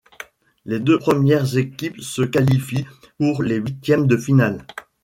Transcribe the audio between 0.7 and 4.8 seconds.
deux premières équipes se qualifient pour les Huitièmes de finale.